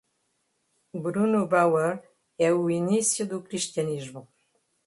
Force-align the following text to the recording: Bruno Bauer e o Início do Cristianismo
Bruno 1.03 1.41
Bauer 1.51 1.95
e 2.45 2.49
o 2.59 2.71
Início 2.71 3.23
do 3.31 3.39
Cristianismo 3.47 4.21